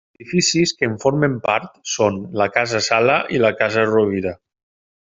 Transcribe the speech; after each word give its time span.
Edificis 0.23 0.71
que 0.79 0.87
en 0.91 0.95
formen 1.03 1.35
part 1.49 1.69
són 1.97 2.19
la 2.43 2.49
Casa 2.59 2.83
Sala 2.89 3.21
i 3.39 3.45
la 3.47 3.57
Casa 3.63 3.89
Rovira. 3.95 4.39